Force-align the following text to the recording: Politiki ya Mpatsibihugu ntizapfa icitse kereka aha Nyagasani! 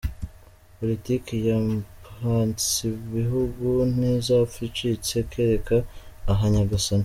Politiki 0.77 1.33
ya 1.47 1.57
Mpatsibihugu 1.71 3.65
ntizapfa 3.95 4.59
icitse 4.69 5.15
kereka 5.31 5.77
aha 6.31 6.45
Nyagasani! 6.53 6.99